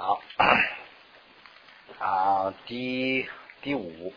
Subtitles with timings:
[0.00, 0.22] 好
[1.98, 3.28] 啊，第
[3.62, 4.14] 第五，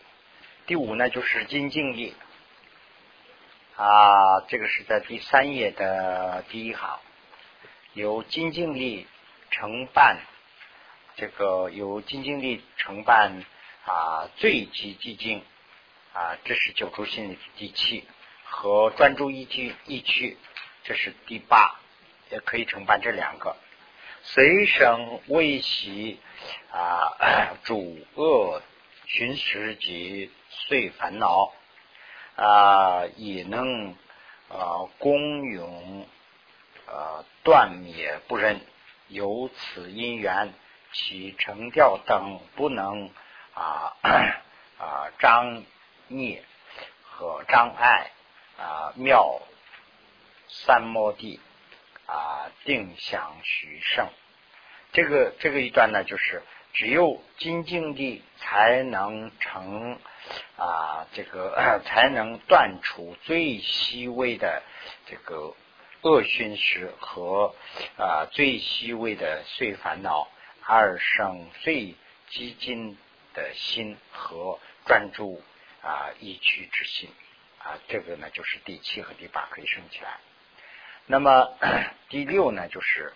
[0.64, 2.14] 第五呢就是金静力
[3.74, 7.00] 啊，这个是在第三页的第一行，
[7.94, 9.08] 由金静力
[9.50, 10.20] 承办，
[11.16, 13.44] 这个由金静力承办
[13.84, 15.42] 啊，最极寂静
[16.12, 18.06] 啊，这是九州心理第七
[18.44, 20.38] 和专注一区一区，
[20.84, 21.74] 这是第八，
[22.30, 23.56] 也可以承办这两个。
[24.24, 26.20] 随生未息
[26.70, 28.62] 啊，主恶
[29.06, 31.52] 寻时及碎烦恼
[32.36, 33.96] 啊，也能
[34.48, 36.06] 啊功勇
[36.86, 38.60] 啊断灭不仁，
[39.08, 40.54] 由此因缘，
[40.92, 43.10] 其成调等不能
[43.54, 43.96] 啊
[44.78, 45.64] 啊张
[46.06, 46.44] 孽
[47.02, 48.12] 和障碍
[48.56, 49.42] 啊妙
[50.48, 51.40] 三摩地。
[52.06, 54.08] 啊，定向许胜，
[54.92, 59.98] 这个这个一段呢，就是只有精进地才能成
[60.56, 64.62] 啊，这个才能断除最细微的
[65.06, 65.54] 这个
[66.02, 67.54] 恶熏时和
[67.96, 70.28] 啊最细微的碎烦恼，
[70.64, 71.94] 而生最
[72.28, 72.98] 激进
[73.34, 75.42] 的心和专注
[75.82, 77.10] 啊一区之心
[77.58, 80.18] 啊，这个呢就是第七和第八可以升起来。
[81.06, 81.52] 那么
[82.08, 83.12] 第六呢，就是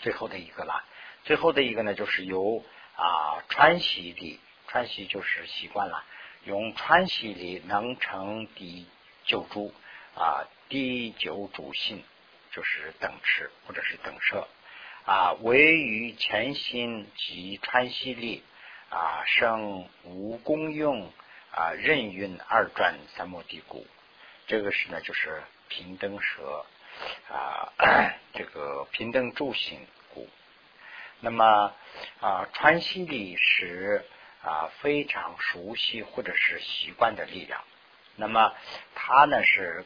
[0.00, 0.84] 最后的一个了。
[1.24, 4.38] 最后的一个呢，就是由啊川西里，
[4.68, 6.04] 川西就是习惯了，
[6.44, 8.86] 用川西里能成第
[9.24, 9.74] 九株
[10.14, 12.04] 啊，第九主性
[12.52, 14.46] 就是等持或者是等舍
[15.06, 18.44] 啊，唯于前心及川西里
[18.90, 21.10] 啊生无功用
[21.50, 23.86] 啊任运二转三摩地故，
[24.46, 25.42] 这个是呢就是。
[25.76, 26.64] 平等舍
[27.28, 27.72] 啊，
[28.32, 30.28] 这个平等住行故。
[31.18, 31.74] 那么
[32.20, 34.04] 啊，川西里是
[34.40, 37.64] 啊非常熟悉或者是习惯的力量。
[38.14, 38.54] 那么
[38.94, 39.84] 它呢是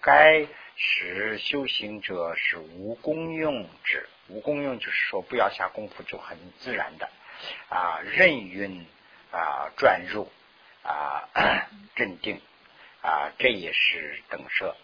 [0.00, 0.46] 该
[0.76, 7.10] 使修行者是无功用之，无功用就是说不要下功夫就很自然的
[7.68, 8.86] 啊任运
[9.30, 10.32] 啊转入
[10.82, 11.28] 啊
[11.96, 12.40] 镇定
[13.02, 14.74] 啊，这也是等舍。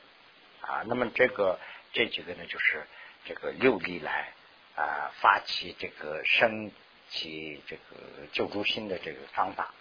[0.67, 1.59] 啊，那么这个
[1.93, 2.87] 这几个呢，就是
[3.25, 4.33] 这个六力来
[4.77, 6.73] 啊发起这个升
[7.11, 9.75] 起这个救助心的这个方法。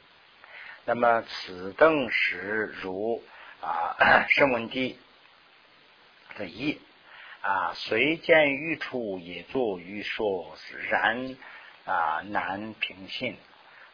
[0.85, 3.23] 那么此等时如
[3.61, 4.99] 啊声闻地
[6.37, 6.81] 的意
[7.41, 10.57] 啊，随见欲处也作欲说，
[10.89, 11.37] 然
[11.85, 13.37] 啊难平信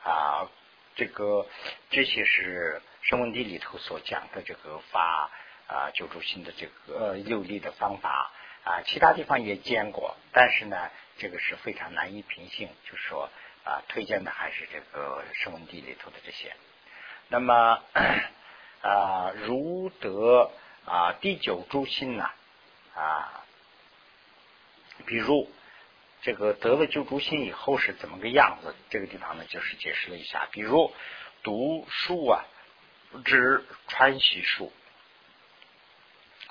[0.04, 0.50] 啊。
[0.96, 1.48] 这个
[1.92, 5.32] 这些是声闻地里头所讲的这个法。
[5.70, 8.32] 啊，救助性的这个六力的方法
[8.64, 13.30] 啊，其他地方也见过，但是呢，这个是非常难以平性，就是说
[13.64, 16.52] 啊，推荐的还是这个声闻地里头的这些。
[17.28, 17.84] 那么
[18.82, 20.50] 啊，如得
[20.86, 22.28] 啊第九诸心呢
[22.96, 23.46] 啊，
[25.06, 25.52] 比如
[26.24, 28.74] 这个得了救助心以后是怎么个样子？
[28.90, 30.92] 这个地方呢，就是解释了一下，比如
[31.44, 32.44] 读书啊，
[33.24, 34.74] 指传习书。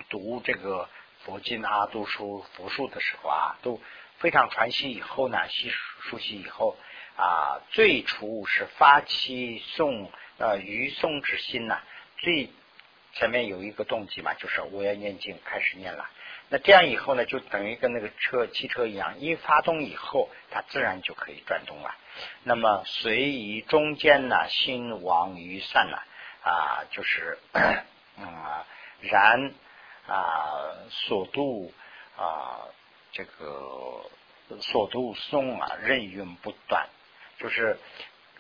[0.09, 0.89] 读这个
[1.25, 3.81] 佛经啊，读书佛书的时候啊，都
[4.19, 4.91] 非常传习。
[4.91, 5.71] 以后呢，习
[6.09, 6.77] 熟悉以后
[7.17, 10.09] 啊，最初是发起诵
[10.39, 11.81] 呃于诵之心呐。
[12.19, 12.49] 最
[13.15, 16.09] 前面有一个动机嘛，就是我要念经，开始念了。
[16.49, 21.95] 那这样以后呢，就等于跟那个车汽车一样，一发动以后，它自然就可以转动了。
[22.45, 26.03] 那么随以中间呢，心往于散了
[26.43, 27.39] 啊，就是
[28.17, 28.65] 啊
[29.01, 29.53] 然。
[30.09, 31.71] 啊，所度
[32.17, 32.65] 啊，
[33.13, 34.01] 这个
[34.63, 36.89] 所度诵啊，任运不断，
[37.39, 37.79] 就是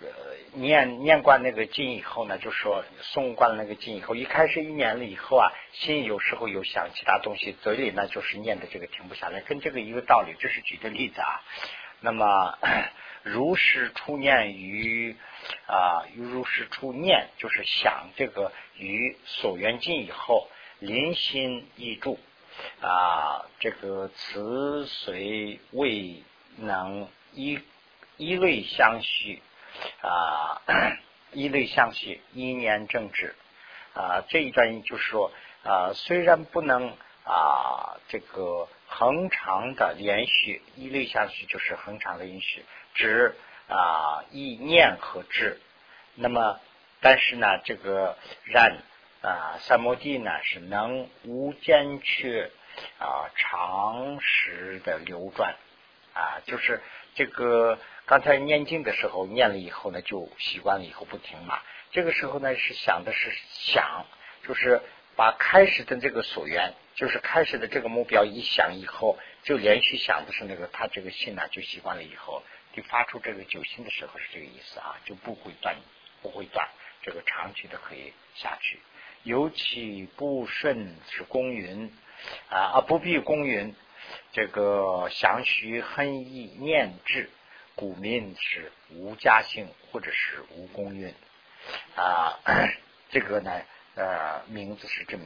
[0.00, 0.06] 呃
[0.54, 10.34] 念念惯那个经以后呢，就说诵惯了那个经以后，一开始一年了以后啊，心有时候有想其他东西，嘴里呢就是念的这个停不下来，跟这个一个道理。
[10.40, 11.42] 这是举的例子啊。
[12.00, 12.58] 那么
[13.24, 15.14] 如是出念于
[15.66, 20.48] 啊，如是出念，就是想这个于所缘境以后。
[20.80, 22.18] 临心一注
[22.80, 26.22] 啊，这个词随未
[26.56, 27.60] 能一
[28.16, 29.42] 一类相续。
[30.00, 30.60] 啊，
[31.32, 33.36] 一类相续一年正治
[33.94, 35.30] 啊，这一段就是说
[35.62, 36.88] 啊，虽然不能
[37.22, 42.64] 啊这个恒长的连续一类相续，就是恒长的连续，
[42.94, 43.36] 指
[43.68, 45.60] 啊一念和智，
[46.14, 46.58] 那么
[47.00, 48.78] 但是呢，这个然。
[49.20, 52.50] 啊，三摩地呢是能无间缺
[53.00, 55.56] 啊，长时的流转
[56.14, 56.80] 啊，就是
[57.16, 61.60] 这个刚才念经的时候念了以后呢，就习惯了以后不停嘛。
[61.90, 64.06] 这个时候呢是想的是想，
[64.46, 64.80] 就是
[65.16, 75.74] 把开始的这个所缘，就是开始的这个目标一想以后，就连续想的是那个他这个心呢就习惯了以后，就发出这个九心的时候是这个意思啊，就不会断，
[76.22, 76.68] 不会断，
[77.02, 78.78] 这个长期的可以下去。
[79.24, 81.92] 尤其不顺是公云
[82.50, 83.74] 啊，不必公云，
[84.32, 87.28] 这个详须恨意念智，
[87.74, 91.12] 古名是无家姓或者是无公运。
[91.96, 92.38] 啊，
[93.10, 93.62] 这个呢，
[93.96, 95.24] 呃，名字是这么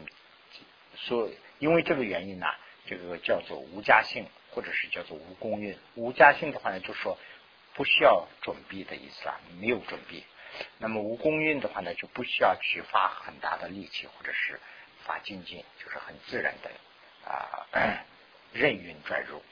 [0.97, 2.47] 说，因为这个原因呢，
[2.87, 5.79] 这个叫做无家姓，或者是叫做无公运。
[5.95, 7.17] 无家姓的话呢，就说
[7.75, 10.25] 不需要准备的意思啊，没有准备。
[10.79, 14.61] 那么无功运的话呢，就不需要去发很大的力气，或者是
[15.05, 16.71] 发精进，就是很自然的
[17.31, 17.67] 啊，
[18.53, 19.43] 任运转入，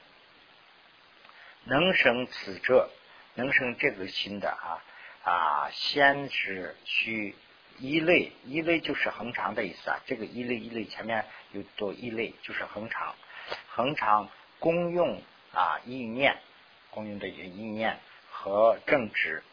[1.63, 2.89] 能生此者，
[3.35, 4.83] 能生这个心的啊。
[5.23, 7.35] 啊，先是需
[7.77, 9.99] 一类，一类就是恒常的意思啊。
[10.07, 13.13] 这个一类一类前面有多一类，就是恒常，
[13.67, 15.21] 恒常功用
[15.53, 16.39] 啊意念，
[16.89, 17.99] 功用的一些意念
[18.31, 19.43] 和正直，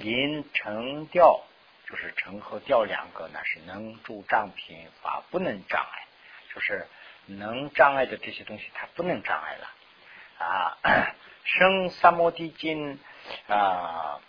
[0.00, 1.40] 临成调
[1.88, 6.06] 就是成和调两个呢是能助障品法不能障碍，
[6.54, 6.86] 就是
[7.26, 9.70] 能障碍的这些东西它不能障碍了
[10.38, 10.78] 啊。
[11.44, 12.98] 生三摩地经
[13.48, 14.20] 啊。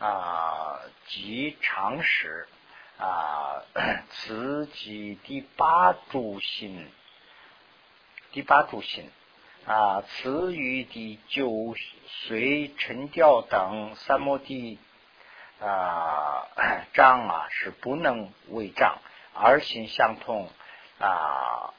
[0.00, 0.78] 啊，
[1.08, 2.46] 即常识
[3.00, 3.64] 啊，
[4.12, 6.88] 此即第八诸心，
[8.30, 9.10] 第八诸心
[9.66, 11.74] 啊，词语的九
[12.06, 14.78] 随沉调等三摩地
[15.60, 16.48] 啊
[16.92, 18.98] 障啊是不能为障，
[19.34, 20.48] 而心相通
[20.98, 21.74] 啊。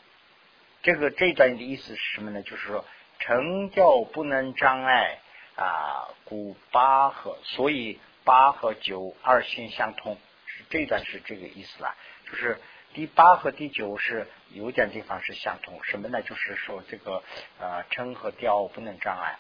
[0.82, 2.42] 这个这段的意思是什么呢？
[2.42, 2.86] 就是说
[3.20, 5.20] 成调不能障碍
[5.56, 8.00] 啊，故八和所以。
[8.26, 10.16] 八和九二心相通，
[10.46, 11.96] 是这段是这个意思啦。
[12.28, 12.60] 就是
[12.94, 16.22] 第八和第九是有点地方是相同，什么呢？
[16.22, 17.24] 就是说这个
[17.60, 19.38] 呃称和调不能障碍。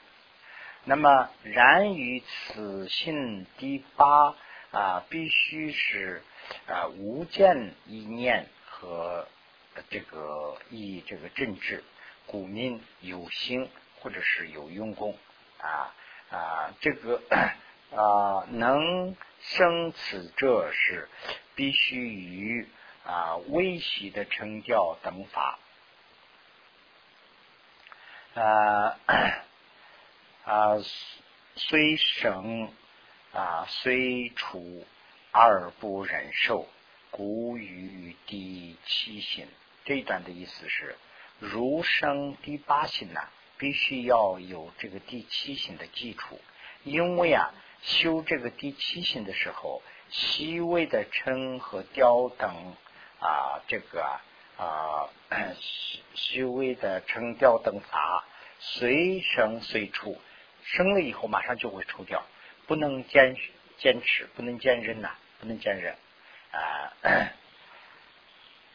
[0.86, 4.36] 那么然于此信第八
[4.72, 6.22] 啊，必须是
[6.68, 9.28] 啊无见意念和
[9.90, 11.84] 这个意这个政治，
[12.25, 13.69] 古民有心
[14.00, 15.18] 或者是有用功
[15.60, 15.94] 啊
[16.30, 17.22] 啊这个。
[17.92, 21.10] 啊，能生此这是
[21.56, 22.68] 必须于
[23.09, 25.57] 啊微细的成调等法
[28.35, 29.00] 啊
[30.44, 30.77] 啊
[31.56, 32.71] 虽生
[33.33, 34.85] 啊虽处
[35.31, 36.67] 而不忍受，
[37.09, 39.47] 故于第七心。
[39.85, 40.95] 这段的意思是，
[41.39, 43.21] 如生第八心呢，
[43.57, 46.39] 必须要有这个第七心的基础，
[46.83, 47.51] 因为啊。
[47.81, 52.75] 修这个第七心的时候，细微的称和调等
[53.19, 54.04] 啊，这个
[54.57, 55.10] 啊，
[55.60, 58.25] 虚虚微的成调等法
[58.60, 60.19] 随生随出，
[60.63, 62.24] 生了以后马上就会出掉，
[62.68, 63.36] 不能坚
[63.77, 65.95] 坚持，不能坚忍呐，不能坚忍
[66.51, 67.30] 啊。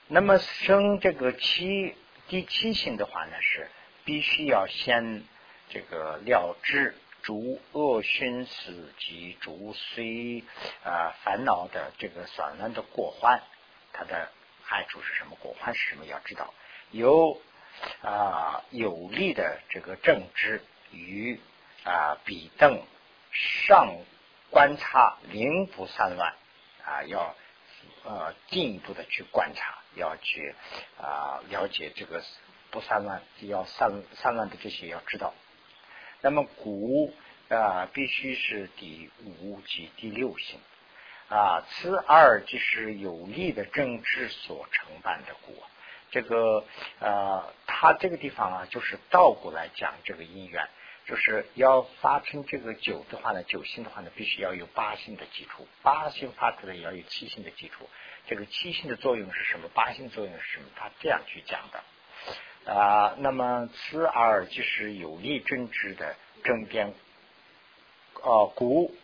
[0.08, 1.96] 那么生这个七
[2.28, 3.70] 第七性的话呢，是
[4.04, 5.24] 必须要先
[5.68, 6.94] 这个了知。
[7.22, 10.44] 逐恶熏死及逐虽
[10.84, 13.42] 啊烦恼的这个散乱的过患，
[13.94, 14.30] 它的
[14.62, 15.36] 害处是什么？
[15.40, 16.04] 果患是什么？
[16.04, 16.52] 要知道
[16.90, 17.40] 有
[18.02, 20.60] 啊有力的这个正知
[20.90, 21.40] 与
[21.84, 22.82] 啊比等
[23.32, 23.96] 上
[24.50, 26.34] 观察零不散乱
[26.84, 27.34] 啊，要
[28.04, 30.54] 呃进一步的去观察，要去
[31.00, 32.22] 啊了解这个
[32.70, 35.32] 不散乱，要散散乱的这些要知道。
[36.20, 37.12] 那么古
[37.48, 40.58] 啊，必须是第五及第六性
[41.34, 45.54] 啊，此二就是有力的政治所承办的果。
[46.12, 46.64] 这个
[47.00, 50.68] 啊，它这个地方啊，就是倒过来讲这个因缘，
[51.06, 57.88] 就是要发生这个九的话呢，九星的话呢，必须要有八星的基础，八星发出来也要有七星的基础。
[58.28, 59.68] 这个七星的作用是什么？
[59.74, 60.66] 八星作用是什么？
[60.76, 63.16] 他这样去讲的啊。
[63.18, 66.14] 那么此二就是有力政治的。
[66.44, 66.92] 正边
[68.22, 68.94] 啊，古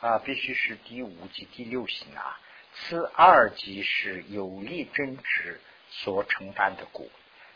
[0.00, 2.40] 啊，必须是第五级第六型啊。
[2.74, 7.10] 此二级是有力争执所承担的股，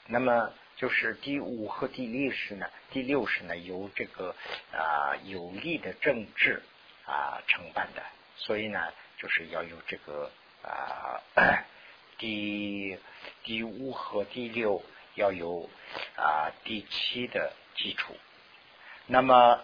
[0.07, 2.67] 那么就是第五和第六式呢？
[2.91, 4.35] 第六式呢，由这个
[4.73, 6.63] 啊有力的政治
[7.07, 8.03] 啊承办的，
[8.37, 10.31] 所以呢，就是要有这个。
[10.63, 11.21] 啊
[12.19, 12.97] 第
[13.43, 14.81] 第五和第六
[15.17, 15.69] 要有
[16.15, 18.17] 啊第七的基础。
[19.07, 19.59] 那么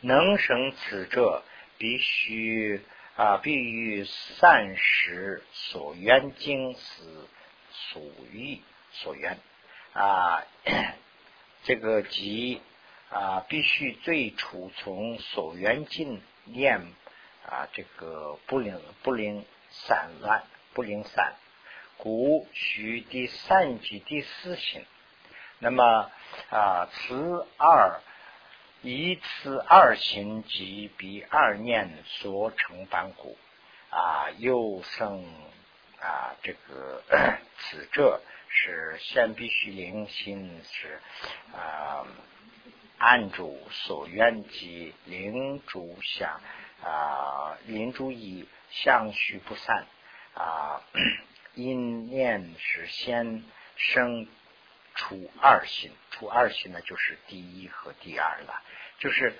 [0.00, 1.42] 能生此者，
[1.76, 2.80] 必须
[3.16, 7.28] 啊必于散时所缘经思
[7.72, 8.60] 属于
[8.92, 9.38] 所缘
[9.92, 10.42] 啊，
[11.64, 12.60] 这个即
[13.10, 16.80] 啊必须最初从所缘境念
[17.44, 21.34] 啊这个不灵不灵散乱不灵散，
[21.96, 24.84] 故须第三及第四行。
[25.58, 26.10] 那么
[26.50, 28.00] 啊此二
[28.82, 33.36] 以此二行即比二念所成般故
[33.90, 35.24] 啊又生
[36.00, 37.02] 啊这个
[37.58, 38.20] 此者。
[38.50, 40.98] 是先必须灵心是
[41.54, 42.06] 啊，
[42.96, 46.40] 按住所愿即灵主想
[46.82, 49.86] 啊，灵主意相续不散
[50.32, 50.80] 啊，
[51.54, 53.44] 因念是先
[53.76, 54.26] 生
[54.98, 58.62] 出二心，出二心呢就是第一和第二了，
[58.98, 59.32] 就是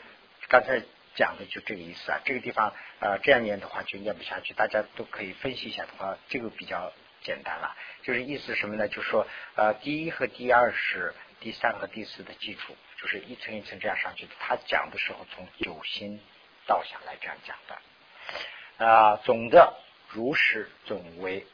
[0.49, 0.81] 刚才
[1.15, 2.19] 讲的就这个意思啊。
[2.25, 6.91] 这个地方呃这样念的话就念不下去，大家都可以分析一下的话，这个比较。
[7.21, 8.87] 简单了，就是意思什么呢？
[8.87, 14.33] 就是说，呃，第一和第二是第三和第四的基础，就是一层一层这样上去的。
[14.39, 16.21] 他讲的时候从九心
[16.65, 18.87] 倒下来这样讲的。
[18.87, 19.75] 啊，总的
[20.09, 21.45] 如实总为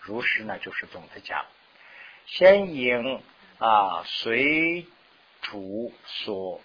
[0.00, 1.46] 如实呢，就是总的讲。
[2.26, 3.22] 先应
[3.58, 4.86] 啊，随
[5.42, 6.60] 主所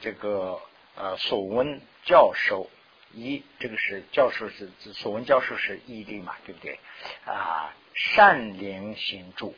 [0.00, 0.60] 这个
[0.96, 2.70] 呃所闻教授
[3.12, 6.78] 一，这个是教授是所闻教授是毅力嘛，对不对
[7.24, 7.72] 啊？
[7.94, 9.54] 善灵行住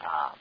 [0.00, 0.36] 啊，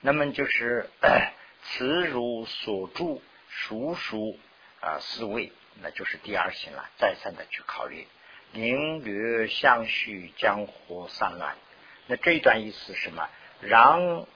[0.00, 0.88] 那么就是
[1.64, 4.38] 慈如所住，熟熟
[4.80, 5.50] 啊思维，
[5.82, 6.88] 那就是第二行了。
[6.98, 8.06] 再三的去考虑，
[8.52, 11.56] 宁略相续，江湖散乱。
[12.06, 13.28] 那这一段意思是什么？
[13.60, 14.26] 让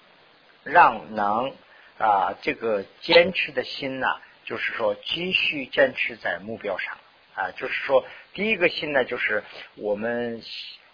[0.65, 1.55] 让能
[1.99, 4.07] 啊，这个坚持的心呢，
[4.45, 6.97] 就是说继续坚持在目标上
[7.35, 7.51] 啊。
[7.53, 9.45] 就是说，第一个心呢，就是
[9.77, 10.43] 我们。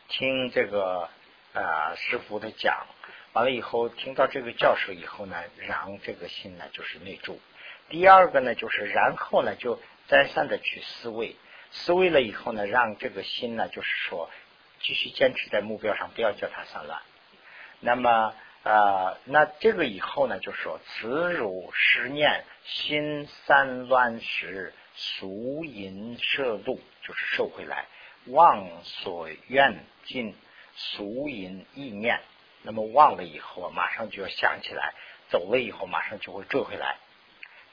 [0.06, 1.08] 听这个
[1.54, 2.86] 啊师傅的讲
[3.32, 7.40] 完了以后，听到这个教授以后呢，让这个心呢就是内住。
[7.88, 11.36] 第二个呢，就是然后呢就再三的去思维，
[11.70, 14.30] 思维了以后呢，让这个心呢就是说
[14.80, 17.00] 继续坚持在目标上，不要叫它散乱。
[17.84, 27.84] 那么呃，那这个以后呢，就说慈如十念心散乱时，俗淫摄度，就是收回来。
[28.26, 30.34] 忘所愿尽，
[30.74, 32.20] 俗淫意念。
[32.62, 34.94] 那么忘了以后，马上就要想起来；
[35.28, 36.96] 走了以后，马上就会追回来。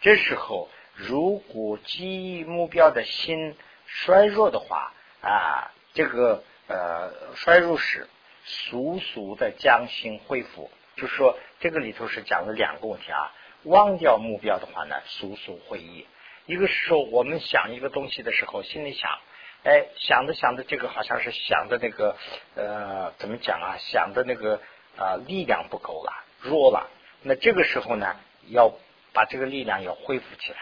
[0.02, 4.92] 这时候，如果记忆目标的心衰弱的话
[5.22, 8.10] 啊，这个呃衰弱时，
[8.46, 10.70] 速速的将心恢复。
[10.96, 13.32] 就是说这个里头是讲了两个问题啊。
[13.64, 16.08] 忘掉目标的话呢，速速回忆。
[16.48, 19.20] 一个是说，我们想一个东西的时候，心里想。
[19.64, 22.18] 哎，想着想着，这个好像是想的那个
[22.56, 23.78] 呃，怎么讲啊？
[23.78, 24.60] 想的那个
[24.98, 26.90] 啊，力量不够了，弱了。
[27.22, 28.16] 那这个时候呢，
[28.48, 28.74] 要
[29.14, 30.58] 把这个力量要恢复起来。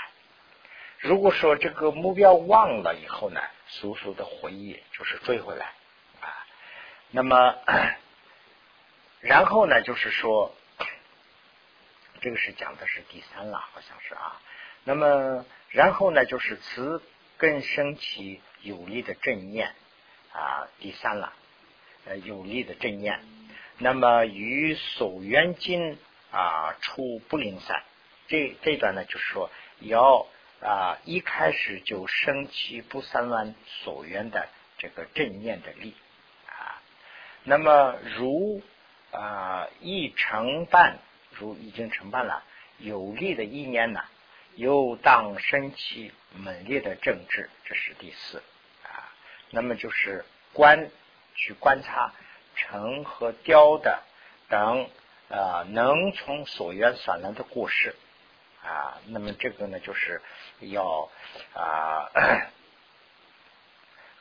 [0.98, 5.72] 如果说这个目标忘了以后呢，速速的回忆就是追回来。
[7.12, 7.56] 那么，
[9.22, 10.56] 然后呢，就是说，
[12.22, 14.42] 这个是讲的是第三了，好像是啊。
[14.84, 17.02] 那么，然后呢，就是词
[17.38, 18.42] 更升起。
[18.62, 19.74] 有力的正念
[20.34, 21.32] 啊，第三了，
[22.04, 23.18] 呃，有力的正念。
[23.78, 25.98] 那么与所缘境
[26.30, 27.84] 啊，出不灵散。
[28.28, 29.50] 这这段呢，就是说
[29.80, 30.28] 要
[30.62, 35.96] 啊，一开始就升起不散乱所缘的这个正念的力。
[37.50, 38.62] 那么如
[39.12, 41.00] 啊，已承办，
[41.32, 42.44] 如已经承办了
[42.78, 44.04] 有力的一年呢，
[44.54, 48.44] 又当升起猛烈的政治，这是第四
[48.84, 49.10] 啊。
[49.50, 50.92] 那么就是观
[51.34, 52.14] 去观察
[52.56, 54.04] 成和雕的
[54.48, 54.88] 等
[55.32, 57.96] 啊，能从所缘散来的故事
[58.64, 59.00] 啊。
[59.08, 60.22] 那么这个呢，就是
[60.60, 61.10] 要
[61.56, 62.12] 啊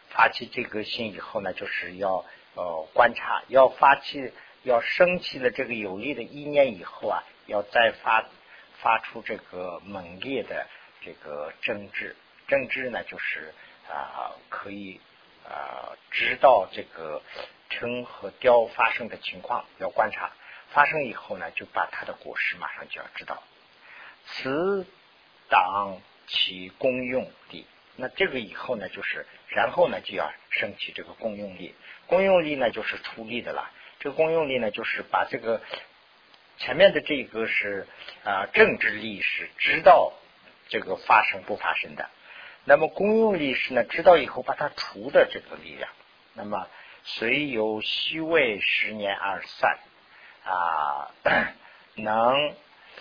[0.08, 2.24] 发起这个心以后呢，就是要
[2.58, 4.32] 呃观察，要发起
[4.64, 8.24] 要升起了这个有力的意念以后啊，要再发
[8.82, 10.66] 发出这个猛烈的
[11.00, 12.16] 这个争执。
[12.48, 13.54] 争执呢，就是
[13.88, 15.00] 啊可以。
[15.48, 17.22] 啊，知道这个
[17.70, 20.30] 称和雕发生的情况，要观察
[20.68, 23.42] 发生以后呢，就把它的果实马上就要知道。
[24.26, 24.84] 此
[25.48, 25.96] 党
[26.26, 27.66] 其功用的，
[28.00, 31.74] 那这个以后呢，就是然后呢就要升起这个公用力。
[32.06, 33.68] 公用力呢就是出力的了。
[33.98, 35.60] 这个公用力呢就是把这个
[36.58, 37.88] 前面的这个是
[38.24, 40.12] 啊政治力是知道
[40.68, 42.08] 这个发生不发生的。
[42.64, 45.90] 那么公用力是呢知道以后把它除的这个力量。
[46.34, 46.68] 那么
[47.02, 49.78] 虽有虚位十年而散
[50.44, 51.10] 啊，
[51.96, 52.54] 能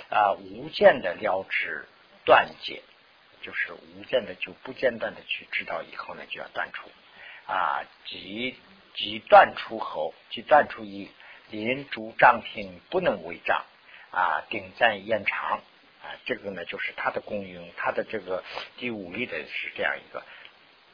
[0.09, 1.85] 啊无间的了知
[2.25, 2.81] 断解。
[3.41, 6.89] 就是无间的，就不间断的去知道，以后呢就要断除
[7.45, 8.55] 啊，即
[8.95, 11.09] 即断除后，即断除以
[11.49, 13.65] 临主张平不能为障
[14.11, 15.61] 啊，顶赞延长
[16.01, 18.43] 啊，这个呢就是它的功用，它的这个
[18.77, 20.23] 第五力的是这样一个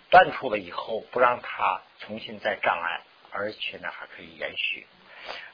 [0.10, 4.86] 断除了以后，不让它重新再障碍，而且呢还可以延续。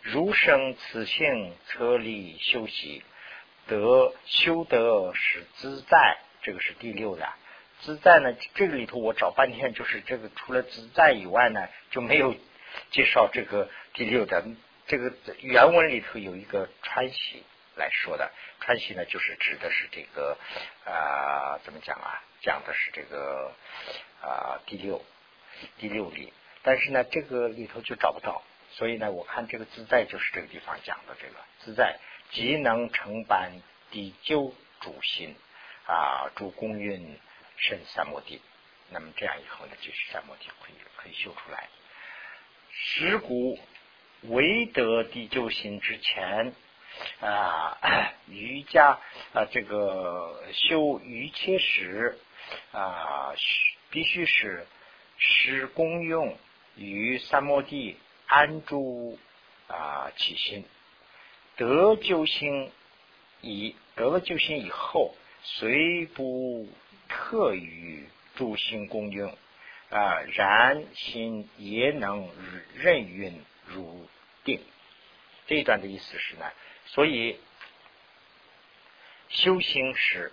[0.01, 3.03] 如生此性，策力修习
[3.67, 6.17] 得修得是自在。
[6.49, 7.29] 这个是第六的
[7.81, 12.35] 自在呢，这个里头我找半天，就是这个除了自在以外呢，就没有
[12.89, 14.43] 介绍这个第六的。
[14.87, 17.43] 这个原文里头有一个川西
[17.75, 20.35] 来说的，川西呢就是指的是这个
[20.85, 22.19] 啊，怎么讲啊？
[22.41, 23.53] 讲的是这个
[24.23, 25.05] 啊第六
[25.77, 28.41] 第六里，但是呢这个里头就找不到，
[28.71, 31.99] 所以呢我看这个自在就是这个地方讲的这个自在，
[32.31, 33.51] 即能承办
[33.91, 34.51] 第九
[34.81, 35.35] 主心。
[35.89, 37.17] 啊，主公运
[37.57, 38.39] 生三摩地，
[38.91, 41.67] 那么这样以后呢，就是三摩地可以可以修出来。
[42.69, 43.57] 十古
[44.21, 46.53] 唯得第九心之前
[47.21, 47.75] 啊，
[48.27, 48.99] 瑜伽
[49.33, 52.19] 啊，这个修瑜伽时
[52.71, 53.33] 啊，
[53.89, 54.67] 必须是
[55.17, 56.37] 使公用
[56.75, 59.17] 于三摩地安住
[59.67, 60.63] 啊起心，
[61.55, 62.71] 得救心
[63.41, 65.15] 以得了救心以后。
[65.43, 66.67] 虽不
[67.07, 69.37] 特于诸心功用
[69.89, 72.29] 啊，然心也能
[72.75, 74.07] 任运如
[74.43, 74.61] 定。
[75.47, 76.45] 这一段的意思是呢，
[76.85, 77.39] 所以
[79.29, 80.31] 修行时，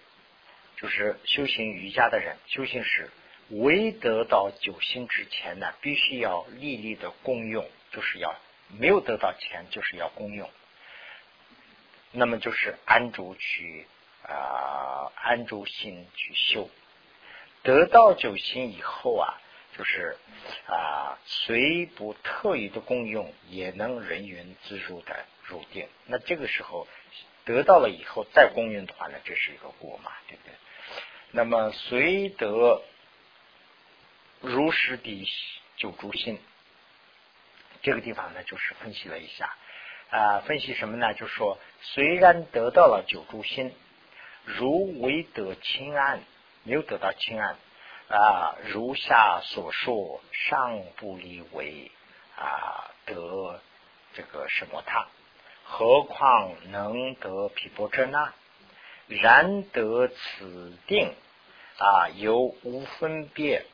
[0.77, 3.11] 就是修行瑜伽的人，修行时
[3.49, 8.35] 未得到九心之前呢，必须要历历的功用，就是要
[8.79, 10.51] 没有得到钱，就是要功用。
[12.13, 13.87] 那么就是安住去。
[14.29, 16.69] 啊，安住心去修，
[17.63, 19.39] 得到九心以后啊，
[19.79, 20.17] 就是
[20.67, 25.89] 啊，虽不特意的功用，也能人云自如的入定。
[26.07, 26.89] 那这个时候
[27.45, 30.53] 得到了以后再功用的话呢，这是一个过嘛，对不对？
[31.31, 32.83] 那么虽得
[34.41, 35.29] 如实的
[35.77, 36.41] 九诸心，
[37.83, 39.55] 这个地方呢，就是分析了一下
[40.11, 41.15] 啊，分析什么呢？
[41.15, 43.73] 就是说，虽然得到了九诸心。
[44.47, 46.21] 如未得清安，
[46.63, 47.57] 没有得到清安
[48.09, 48.57] 啊！
[48.69, 51.91] 如下所说，尚不离为
[52.37, 53.61] 啊得
[54.15, 55.09] 这个什么他？
[55.65, 58.33] 何况能得毗波遮那？
[59.09, 61.13] 然得此定
[61.79, 63.67] 啊，有无分别、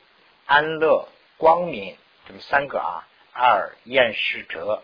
[0.47, 1.07] 安乐、
[1.37, 1.95] 光明，
[2.27, 3.07] 这么三个啊。
[3.31, 4.83] 二厌世者，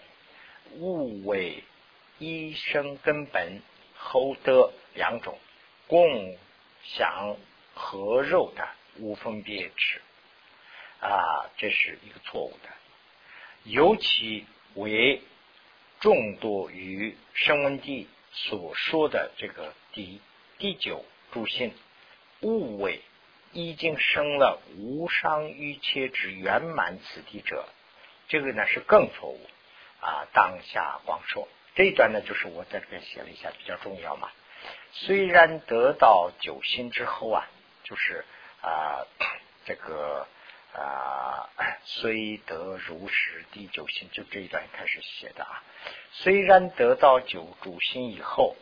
[0.78, 1.64] 物为
[2.18, 3.62] 一生根本，
[3.96, 5.38] 后得两种。
[5.90, 6.38] 共
[6.84, 7.36] 享
[7.74, 10.02] 合肉的无分别吃
[11.02, 12.70] 啊，这是一个错误的。
[13.64, 15.22] 尤其为
[16.00, 20.22] 众多于声闻地所说的这个第
[20.60, 21.74] 第九诸心，
[22.42, 23.02] 物为
[23.52, 27.68] 已经生了无伤于切之圆满此地者，
[28.28, 29.42] 这个呢是更错误
[30.02, 30.28] 啊。
[30.34, 34.30] 当下广说这一段呢，就是我在这边写了一下，比较重要嘛。
[34.92, 37.48] 虽然得到九心之后啊，
[37.84, 38.26] 就是
[38.62, 39.06] 啊，
[39.66, 40.28] 这个
[40.74, 41.50] 啊，
[41.86, 45.64] 虽得如实第九心，就这一段开始写的啊。
[46.12, 48.56] 虽然得到九主心以后，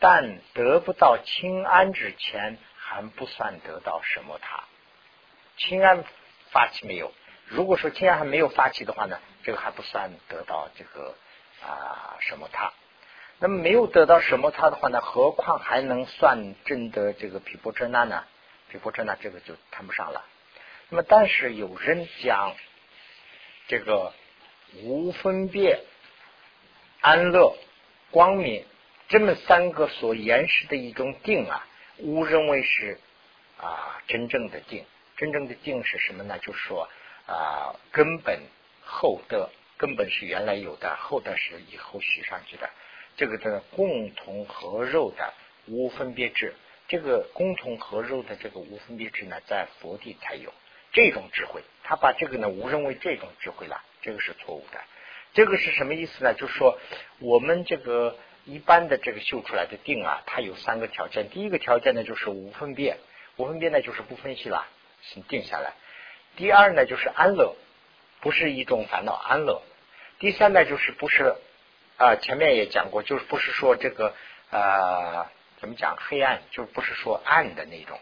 [0.00, 4.64] 但得不到清安之前，还不算得到什么他。
[5.56, 6.04] 清安
[6.50, 7.12] 发起没有？
[7.46, 11.14] 如果说清安还没有发起的话呢，这个还不算得到这个
[11.62, 12.72] 啊什么他。
[13.40, 15.00] 那么没有得到什么他的话呢？
[15.00, 18.24] 何况还能算真的这个毗婆遮那呢？
[18.68, 20.24] 毗婆遮那这个就谈不上了。
[20.88, 22.54] 那么但是有人讲
[23.68, 24.12] 这个
[24.82, 25.80] 无分别、
[27.00, 27.56] 安乐、
[28.10, 28.64] 光明
[29.08, 31.66] 这么三个所延时的一种定啊，
[31.98, 32.98] 误认为是
[33.58, 34.84] 啊真正的定。
[35.16, 36.38] 真正的定是什么呢？
[36.38, 36.88] 就是说
[37.26, 38.40] 啊根本
[38.84, 42.68] 厚德，根本是原来有的，后代是以后续上去的。
[43.16, 45.32] 这个的共同合肉的
[45.66, 46.54] 无分别智
[46.88, 50.52] 这个共同合肉的这个无分别智呢，在佛地才有
[50.92, 51.62] 这种智慧。
[51.84, 54.80] 他把这个呢误认为这种智慧了，这个是错误的。
[55.32, 56.34] 这个是什么意思呢？
[56.34, 56.78] 就是说
[57.20, 61.28] 我们这个一般的这个修出来的定啊，它有三个条件。
[61.30, 62.96] 第一个条件呢就是无分别，
[63.36, 64.66] 无分别呢就是不分析了，
[65.02, 65.74] 先定下来。
[66.36, 67.54] 第二呢就是安乐，
[68.20, 69.62] 不是一种烦恼，安乐。
[70.18, 71.34] 第三呢就是不是
[71.96, 74.14] 啊，前面也讲过，就是不是说这个
[74.50, 75.30] 啊。
[75.60, 76.40] 怎么讲黑暗？
[76.52, 77.98] 就不是说暗的那种。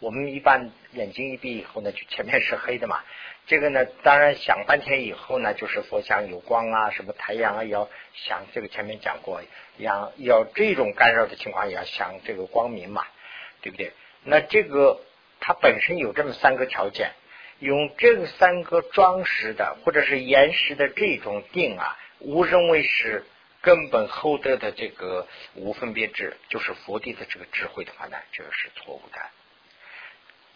[0.00, 3.00] 我们一般眼睛一闭以后呢，就前面是黑的嘛。
[3.46, 9.40] 这个呢，当然想半天以后呢，就是佛像有光啊，什么太阳啊，要想这个前面讲过，
[9.76, 13.06] 要要这种干扰的情况，也要想这个光明嘛，
[13.60, 13.92] 对不对？
[14.24, 15.00] 那这个
[15.38, 17.12] 它本身有这么三个条件，
[17.60, 23.24] 用这三个装饰的或者是岩石的这种定啊，误认为是。
[23.62, 29.20] 根本厚德的这个无分别智，就是佛地的这个智慧的话呢，这个是错误的。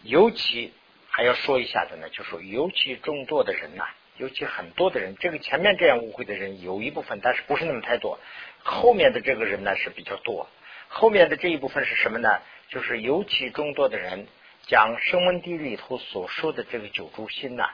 [0.01, 0.73] 尤其
[1.11, 3.83] 还要说一下的呢，就说尤其众多的人呐，
[4.17, 8.17] 尤其很多的人，这个前面这样误会的人有一部分，但是不是那么太多。
[8.63, 10.49] 后面的这个人呢是比较多。
[10.87, 12.39] 后面的这一部分是什么呢？
[12.69, 14.25] 就是尤其众多的人
[14.67, 17.69] 讲声闻地里头所说的这个九住心呐，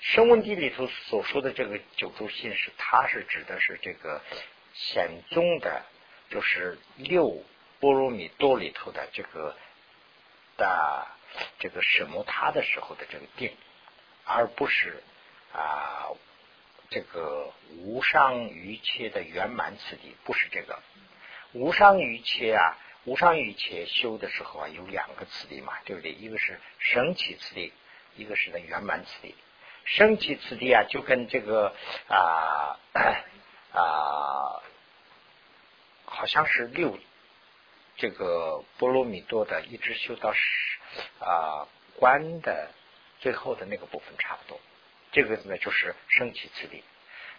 [0.00, 4.20] 声闻地里头所说的这个九住心是，它是指的是这个。
[4.74, 5.82] 显宗的，
[6.30, 7.44] 就是六
[7.78, 9.54] 波罗蜜多里头的这个
[10.56, 11.06] 的
[11.58, 13.54] 这个什么他的时候的这个定，
[14.24, 15.02] 而不是
[15.52, 16.08] 啊
[16.88, 20.82] 这个无上于切的圆满此地，不是这个
[21.52, 26.12] 无上于切啊，无上于切修的时候啊，有两个次第嘛，对不对？
[26.12, 27.72] 一个是升起次第，
[28.16, 29.34] 一个是呢圆满次第。
[29.84, 31.74] 升起次第啊，就跟这个
[32.08, 32.78] 啊。
[33.74, 34.62] 啊，
[36.04, 36.98] 好像是六
[37.96, 40.78] 这个波罗蜜多的，一直修到十
[41.20, 42.70] 啊关的
[43.20, 44.60] 最后的那个部分差不多。
[45.10, 46.84] 这个呢就是升起次第。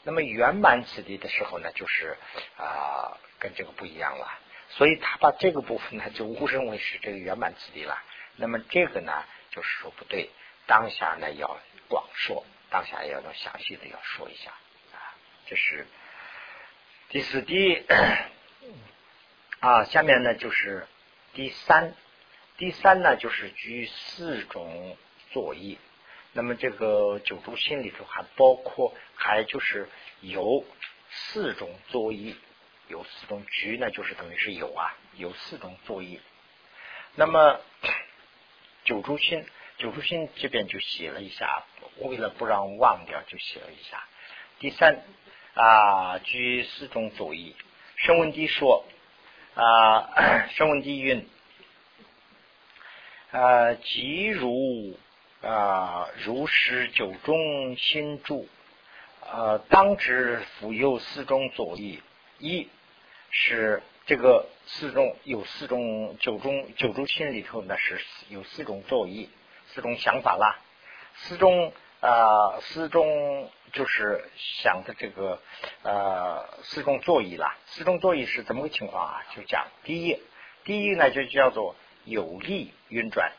[0.02, 2.18] 那么圆满次第的时候呢，就是
[2.58, 4.40] 啊跟这个不一样了。
[4.78, 8.02] 所以他把这个部分呢就误认为是这个圆满次第了。
[8.36, 10.30] 那么这个呢就是说不对，
[10.66, 14.52] 当下呢要广说，当下要要详细的要说一下
[14.94, 15.14] 啊，
[15.48, 15.86] 这是。
[17.10, 17.86] 第四第
[19.60, 20.88] 啊，下面呢就是
[21.34, 21.94] 第三，
[22.58, 24.98] 第三呢就是举四种
[25.32, 25.78] 作意。
[26.32, 29.88] 那么这个九住心里头还包括，还就是
[30.22, 30.66] 有
[31.12, 32.36] 四种作意，
[32.88, 36.20] 有四种局呢，就是等于是有啊，有四种作业。
[37.16, 37.60] 那么
[38.86, 39.46] 九住心，
[39.78, 41.64] 九住心这边就写了一下，
[42.00, 44.04] 为了不让忘掉，就写了一下。
[44.60, 45.02] 第三。
[45.56, 47.56] 啊，居四种主义。
[47.98, 48.84] 声闻地说
[49.54, 51.30] 啊， 声闻地云
[53.30, 54.98] 啊，即如
[55.44, 58.50] 啊，如是九中心住
[59.22, 62.02] 啊，当知辅有四种作意。
[62.44, 62.70] 一
[63.32, 69.30] 是这个四种有四种九种九种心里头呢，是有四种作意，
[69.68, 70.60] 四种想法啦，
[71.16, 73.50] 四种啊，四种。
[73.74, 75.42] 就是想的这个
[75.82, 79.26] 呃四种座椅啦，四种座椅是怎么个情况啊？
[79.36, 80.20] 就讲第一，
[80.64, 81.76] 第一呢就叫做
[82.06, 83.32] 有力运转，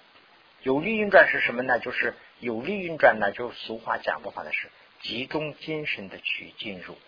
[0.64, 1.78] 有力运转是什么呢？
[1.78, 4.68] 就是有力运转呢，就是俗话讲的话呢是
[5.02, 6.98] 集中精神的去进入，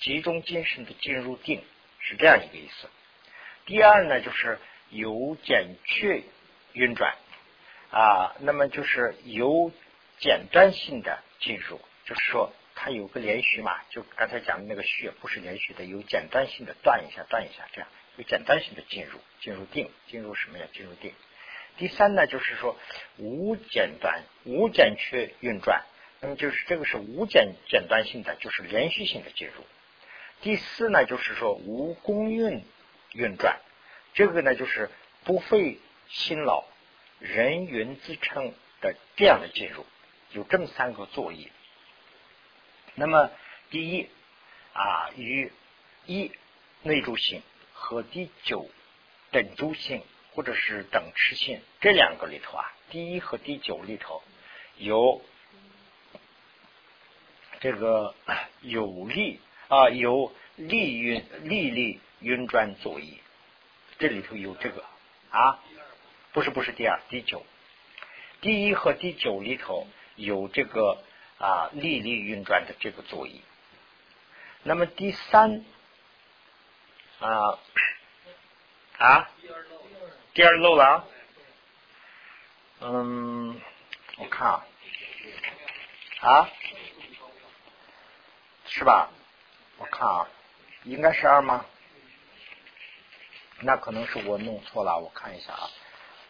[0.00, 1.62] 集中精神的进入定，
[2.00, 2.88] 是这样一个意思。
[3.66, 4.58] 第二呢就是
[4.90, 6.22] 有简确
[6.72, 7.16] 运转
[7.90, 9.72] 啊，那么就是有
[10.18, 11.80] 简单性的进入。
[12.04, 20.66] 就是说，它有个连续嘛，就刚才讲的那个序不是连续的，有简单性的断一下，断一下，这样有简单性的进入，进入定，进入什么呀？
[20.74, 21.14] 进入定。
[21.78, 22.78] 第三呢，就是说
[23.16, 25.82] 无简短、无简缺运转，
[26.20, 29.64] 那么就是这个是无简简单性的，就是连续性的进入。
[30.44, 32.62] 第四呢，就是说无功运
[33.12, 33.58] 运转，
[34.12, 34.90] 这个呢就是
[35.24, 35.78] 不费
[36.10, 36.64] 辛劳、
[37.18, 38.52] 人云自称
[38.82, 39.86] 的这样的进入，
[40.32, 41.50] 有这么三个作业。
[42.94, 43.30] 那么，
[43.70, 44.10] 第一
[44.74, 45.50] 啊，与
[46.04, 46.30] 一
[46.82, 48.68] 内住性和第九
[49.30, 50.04] 等住性
[50.34, 54.22] 或者是等持性这两个里头啊，第一和第九里头
[54.76, 55.22] 有
[57.60, 58.14] 这个
[58.60, 59.40] 有利
[59.74, 63.18] 啊，有力运力力运转作业，
[63.98, 64.84] 这里头有这个
[65.30, 65.58] 啊，
[66.32, 67.44] 不是不是第二第九，
[68.40, 71.02] 第一和第九里头有这个。
[71.36, 73.40] 啊，力力运转的这个作业。
[74.62, 75.64] 那么第三
[77.18, 77.58] 啊
[78.98, 79.30] 啊，
[80.32, 81.04] 第二漏了。
[82.80, 83.60] 嗯，
[84.16, 84.64] 我看啊，
[86.20, 86.48] 啊，
[88.68, 89.10] 是吧？
[89.78, 90.28] 我看啊，
[90.84, 91.66] 应该是二吗？
[93.60, 95.70] 那可能是我弄错了，我看一下啊。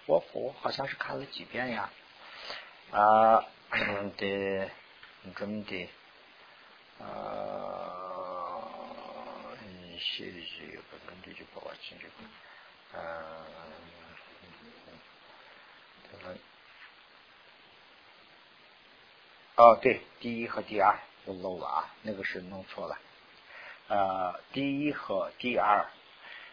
[0.07, 1.91] 我我好像是看了几遍呀。
[2.91, 3.45] 啊，
[4.17, 4.71] 对，
[5.37, 5.89] 真的，
[6.99, 7.05] 啊，
[9.99, 12.07] 写的这个本的就不完清楚，
[12.93, 13.01] 嗯。
[19.57, 22.99] 哦，对，第一和第二都漏了啊，那个是弄错了。
[23.89, 25.87] 呃，第一和第二，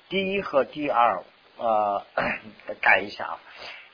[0.10, 1.24] 第一和第二，
[1.58, 2.06] 呃，
[2.82, 3.40] 改一下啊。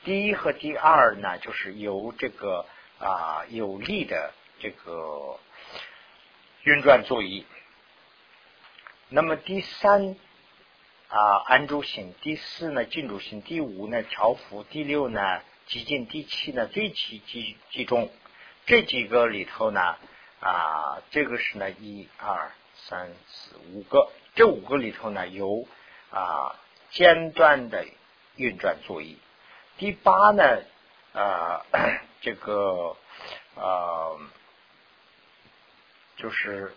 [0.04, 2.66] 第一和第二呢，就是由这个
[3.00, 5.38] 啊有力的这个
[6.64, 7.46] 运转座椅。
[9.10, 10.16] 那么第三
[11.10, 18.10] 啊安住性，第四呢进入性，第五呢调伏，第六呢极进，第七呢最起集集中。
[18.66, 19.96] 这几个里头呢，
[20.40, 22.52] 啊，这个是呢，一二
[22.90, 25.68] 三四五个，这五个里头呢有
[26.10, 26.56] 啊
[26.92, 27.86] 间断的
[28.36, 29.16] 运转作业。
[29.78, 30.44] 第八呢，
[31.14, 31.66] 啊，
[32.22, 32.96] 这个
[33.56, 34.18] 啊，
[36.16, 36.74] 就是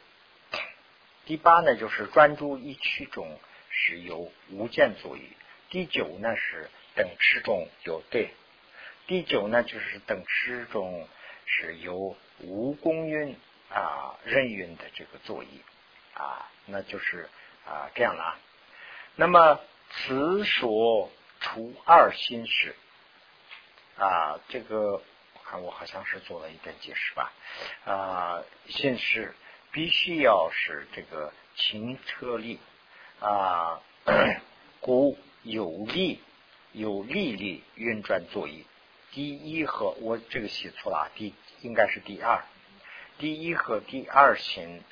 [1.26, 3.38] 第八呢，就是专注一区中
[3.70, 5.22] 是有无间作业。
[5.70, 8.34] 第九呢是等持中有对，
[9.06, 11.08] 第九呢就是等持中。
[11.52, 13.34] 是由无公运
[13.70, 15.48] 啊任运的这个作业
[16.20, 17.28] 啊，那就是
[17.66, 18.38] 啊这样了。
[19.16, 19.58] 那么
[19.90, 22.76] 此所除二心事
[23.96, 27.32] 啊，这个我看我好像是做了一点解释吧
[27.86, 29.34] 啊，心事
[29.72, 32.60] 必须要是这个情车力
[33.20, 33.80] 啊，
[34.80, 36.20] 故有力
[36.72, 38.64] 有力力运转作业。
[39.12, 42.44] 第一和我这个写错了，第应该是第二。
[43.18, 44.82] 第一和第二型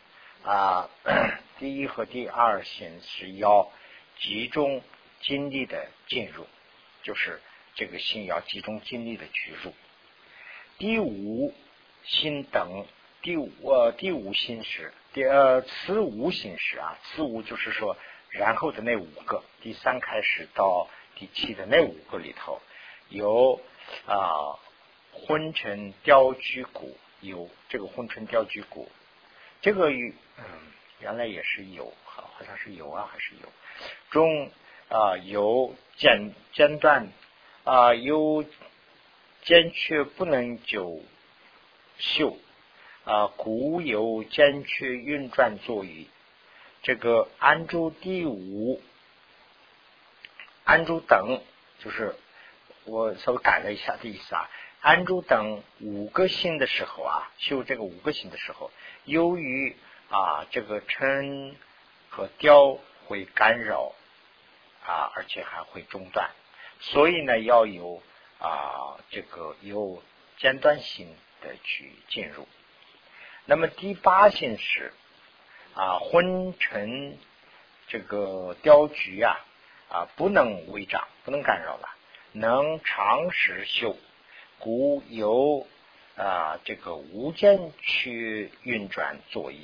[0.43, 0.89] 啊，
[1.59, 3.71] 第一和第二型是要
[4.19, 4.83] 集中
[5.21, 6.47] 精力的进入，
[7.03, 7.41] 就是
[7.75, 9.73] 这个心要集中精力的去入。
[10.79, 11.55] 第五
[12.05, 12.87] 心等，
[13.23, 17.97] 第五呃第五心是第呃此五心是啊，此五就是说
[18.31, 22.61] 然后的那五个，第三开始到第七的那五个里头
[23.09, 23.61] 有。
[24.05, 24.59] 啊，
[25.13, 28.87] 昏沉雕居骨有这个昏沉雕居骨，
[29.61, 30.13] 这个嗯
[31.01, 33.53] 原来也是有，好好像是有啊还是有
[34.11, 34.51] 中
[34.89, 37.09] 啊有间间断
[37.65, 38.45] 啊有
[39.43, 41.01] 间缺不能久
[41.99, 42.37] 秀
[43.05, 46.07] 啊古有间缺运转作于
[46.83, 48.83] 这个安住第五
[50.65, 51.41] 安住等
[51.81, 52.15] 就是。
[52.85, 54.49] 我稍微改了一下的意思啊，
[54.81, 58.71] 安住等五个星的时候啊，修这个五个星的时候，
[59.05, 59.77] 由于
[60.09, 61.57] 啊这个称
[62.09, 63.93] 和雕会干扰
[64.87, 66.31] 啊，而且还会中断，
[66.81, 68.03] 所以呢要有
[68.39, 70.03] 啊这个有
[70.39, 72.47] 间断性的去进入。
[73.47, 74.93] 那么第八星是
[75.75, 77.19] 啊昏沉
[77.89, 79.37] 这个雕局啊
[79.89, 81.89] 啊不能违障，不能干扰了。
[82.33, 83.97] 能长时修，
[84.59, 85.67] 故由
[86.17, 89.59] 啊这个无间去运转作业。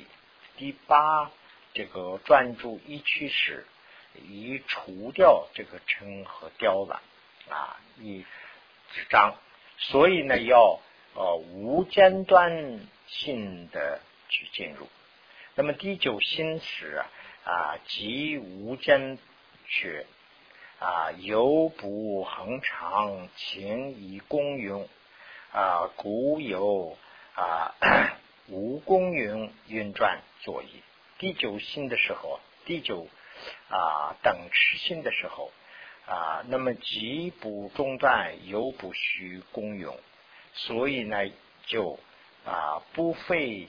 [0.57, 1.31] 第八，
[1.73, 3.65] 这个专注一趋时，
[4.27, 7.01] 以除掉这个尘和雕了
[7.49, 8.23] 啊，以
[8.93, 9.35] 纸张。
[9.77, 10.79] 所以呢，要
[11.13, 14.87] 呃无间断性的去进入。
[15.55, 17.03] 那么第九心时
[17.43, 19.17] 啊，即无间
[19.67, 20.05] 缺。
[20.85, 24.87] 啊，有不恒常，情以公用
[25.51, 26.95] 啊，故有
[27.33, 27.73] 啊
[28.49, 30.69] 无公用运转作业。
[31.17, 33.07] 第九心的时候，第九
[33.67, 35.51] 啊等持心的时候
[36.05, 39.97] 啊，那么既不中断，又不需公用，
[40.53, 41.17] 所以呢，
[41.65, 41.97] 就
[42.45, 43.67] 啊不费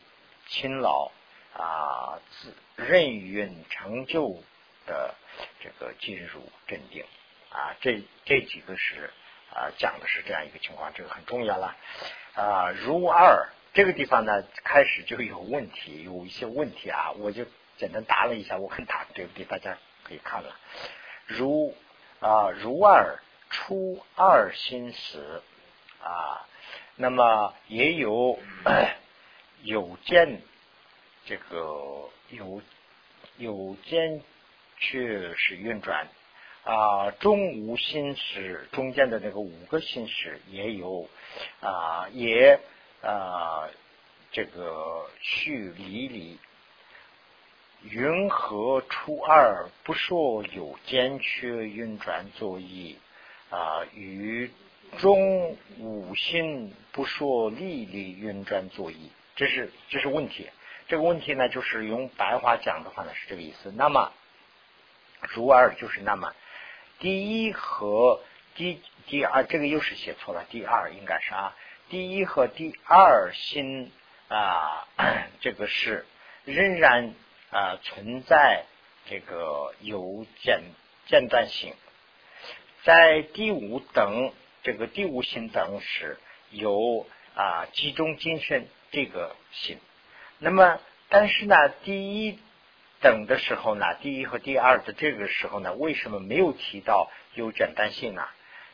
[0.49, 1.11] 勤劳
[1.55, 4.37] 啊自任运成就。
[4.87, 5.15] 的
[5.61, 7.05] 这个进入镇定
[7.51, 9.11] 啊，这这几个是
[9.53, 11.77] 啊讲的是这样一个情况，这个很重要了
[12.35, 12.71] 啊。
[12.71, 17.45] 如二这个地方呢，开始就有问题，有一些问题啊，我就
[17.77, 19.45] 简单答了一下，我很答对不对？
[19.45, 20.57] 大家可以看了。
[21.27, 21.77] 如
[22.21, 23.19] 啊如二
[23.51, 25.43] 初二心时
[26.03, 26.47] 啊，
[26.97, 28.39] 那么也有
[29.63, 30.41] 有见
[31.25, 32.63] 这个有
[33.39, 34.23] 有见。
[34.79, 36.09] 却是运转
[36.65, 41.09] 啊，中无心识中间的那个五个心识也有
[41.61, 42.59] 啊，也
[43.03, 43.69] 啊，
[44.33, 46.39] 这个去离离，
[47.83, 52.99] 云何初二不说有间缺运转作意
[53.51, 53.85] 啊？
[53.95, 54.51] 与
[54.99, 60.49] 中五心不说力力运转作意，这是这是问题。
[60.89, 63.73] 这个问题呢，就是用白话讲的话呢，是这个意思。
[63.73, 64.13] 那么，
[65.21, 66.35] 如二就是那么。
[66.99, 68.21] 第一和
[68.55, 70.45] 第第二，这个又是写错了。
[70.51, 71.55] 第二应该是啊，
[71.91, 73.93] 第一和第二心
[74.29, 74.87] 啊，
[75.41, 76.07] 这个是
[76.45, 77.15] 仍然
[77.51, 78.65] 啊存在
[79.11, 80.63] 这个有间
[81.07, 81.75] 间断性。
[82.83, 86.19] 在第五等这个第五心等是
[86.51, 89.79] 有啊集中精神这个心。
[90.39, 92.39] 那么，但是呢，第一。
[93.07, 98.27] 等的时候呢，第一和第二的这个时候呢，为什么没有提到有简单性呢？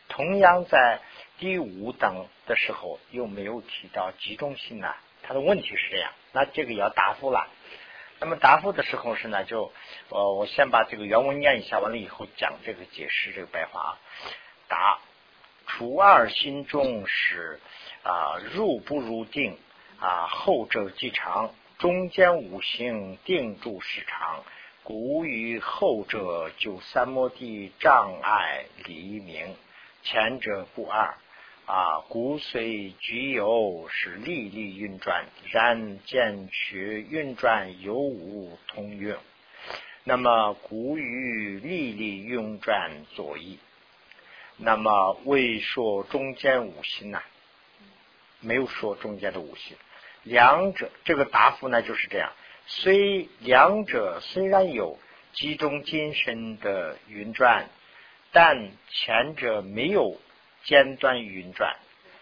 [0.08, 1.00] 同样在
[1.38, 4.94] 第五等的时候又没有提到集中性呢？
[5.22, 7.46] 他的问题是这样，那这个也要答复了。
[8.20, 9.70] 那么答复的时候是呢，就
[10.08, 13.98] 呃，我先把这个原文念一下，完了以后讲这个解释这个白话。
[14.66, 14.98] 答：
[15.66, 17.60] 除二心中是
[18.02, 19.58] 啊入不入定
[20.00, 21.52] 啊，后者即长。
[21.82, 24.44] 中间五行定住时长，
[24.84, 29.56] 古与后者就三摩地障碍离明，
[30.04, 31.12] 前者不二
[31.66, 31.98] 啊。
[32.08, 39.18] 骨虽具有是历历运转，然见取运转有无通用。
[40.04, 43.58] 那么故于历历运转左意，
[44.56, 47.20] 那么未说中间五行呢，
[48.38, 49.76] 没有说中间的五行。
[50.24, 52.32] 两者这个答复呢就是这样，
[52.66, 54.98] 虽两者虽然有
[55.32, 57.66] 集中精神的运转，
[58.30, 60.20] 但前者没有
[60.64, 61.76] 间断运转，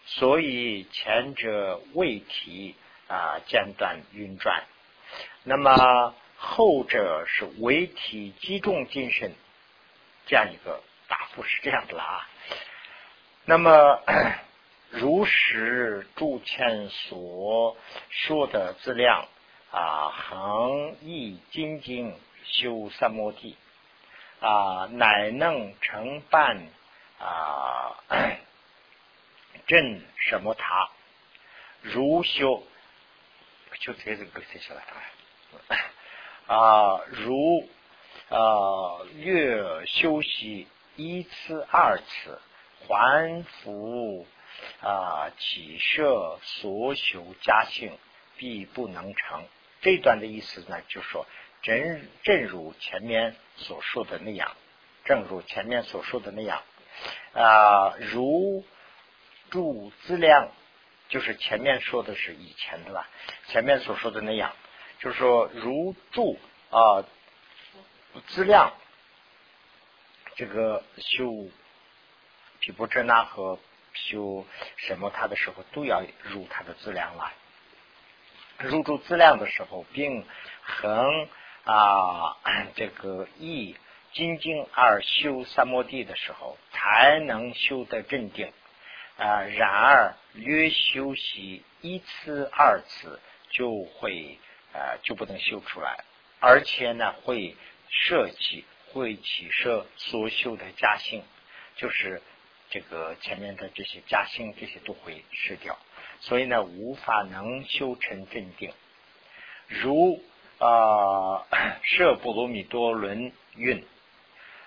[0.06, 2.74] 所以前者未提
[3.06, 4.64] 啊间断运转。
[5.44, 9.34] 那么后者是唯提集中精神，
[10.26, 12.28] 这样一个答复是这样的了啊。
[13.44, 14.02] 那么。
[14.90, 17.76] 如实诸前所
[18.08, 19.28] 说的质量
[19.70, 22.12] 啊，恒毅精进
[22.44, 23.56] 修三摩地
[24.40, 26.66] 啊，乃能承办
[27.20, 27.96] 啊
[29.68, 30.90] 正什么塔
[31.82, 32.62] 如修
[33.78, 34.82] 就这个歌写下来
[36.48, 37.68] 啊，如
[38.28, 42.40] 啊略休息一次二次
[42.88, 44.26] 还复。
[44.82, 47.98] 啊，起设所修家性，
[48.36, 49.44] 必不能成。
[49.82, 51.26] 这段的意思呢，就说
[51.62, 54.56] 正正如前面所说的那样，
[55.04, 56.62] 正如前面所说的那样
[57.34, 58.64] 啊，如
[59.50, 60.50] 注资量，
[61.08, 63.08] 就是前面说的是以前的吧？
[63.48, 64.54] 前面所说的那样，
[64.98, 66.38] 就是说如注
[66.70, 67.04] 啊
[68.28, 68.72] 资量，
[70.36, 71.48] 这个修
[72.60, 73.58] 毗婆遮那和。
[73.92, 77.32] 修什么他的时候都要入他的资粮了，
[78.58, 80.24] 入住资粮的时候，并
[80.62, 81.28] 恒
[81.64, 82.36] 啊
[82.76, 83.76] 这个意
[84.12, 88.52] 精进而修三摩地的时候，才能修得镇定
[89.16, 89.42] 啊。
[89.42, 94.38] 然而略休息一次二次，就会
[94.72, 96.04] 啊就不能修出来，
[96.40, 97.56] 而且呢会
[97.88, 101.22] 舍弃会起舍所修的加性，
[101.76, 102.22] 就是。
[102.70, 105.76] 这个前面的这些加兴，这些都会失掉，
[106.20, 108.72] 所以呢，无法能修成镇定。
[109.66, 110.22] 如
[110.58, 111.46] 啊，
[111.82, 113.84] 舍波罗蜜多轮运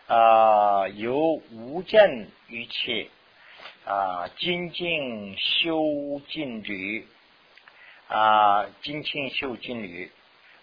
[0.07, 1.17] 啊，由
[1.51, 3.09] 无间一切
[3.85, 7.07] 啊，精进修禁旅
[8.09, 10.11] 啊，精进修禁旅，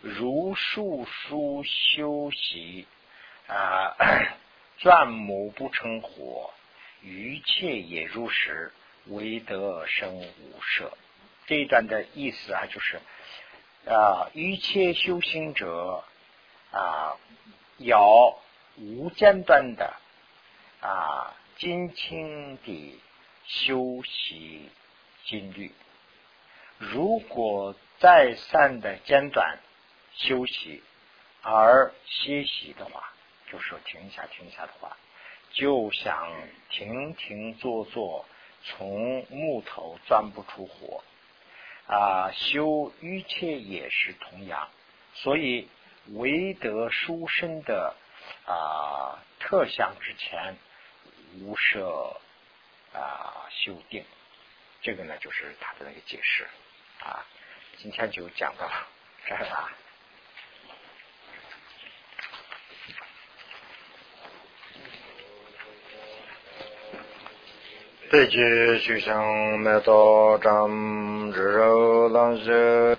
[0.00, 2.86] 如数数修习
[3.46, 3.96] 啊，
[4.78, 6.52] 钻木不成火。
[7.02, 8.72] 一切也如实，
[9.06, 10.96] 唯得生无舍。
[11.46, 13.00] 这一段的意思啊，就是
[13.86, 16.04] 啊，一切修行者
[16.70, 17.16] 啊，
[17.78, 18.38] 要
[18.76, 19.94] 无间断的
[20.80, 23.00] 啊，精清的
[23.46, 24.68] 修习
[25.24, 25.72] 心律。
[26.78, 29.58] 如果再三的间断
[30.14, 30.82] 休息
[31.42, 33.12] 而歇息的话，
[33.50, 34.96] 就说停一下停一下的话。
[35.52, 36.32] 就想
[36.70, 38.24] 停停坐坐
[38.64, 41.02] 从木头钻不出火。
[41.86, 44.68] 啊修一切也是同样。
[45.14, 45.68] 所以
[46.12, 47.94] 唯得书生的
[48.46, 50.56] 啊特相之前
[51.40, 52.16] 无设
[52.92, 54.04] 啊修订。
[54.82, 56.46] 这个呢就是他的那个解释。
[57.00, 57.26] 啊
[57.78, 58.86] 今天就讲到了
[59.26, 59.72] 这儿吧
[68.10, 68.38] 飞机
[68.84, 69.24] 就像
[69.60, 69.92] 没打
[70.42, 72.80] 仗的时候那。